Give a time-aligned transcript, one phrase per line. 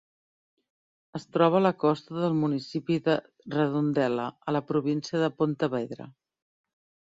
[1.19, 3.19] Es troba a la costa del municipi de
[3.59, 6.13] Redondela, a la província de Pontevedra.